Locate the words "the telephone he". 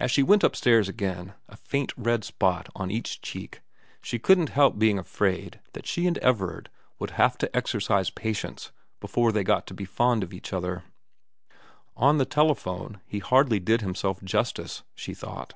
12.18-13.20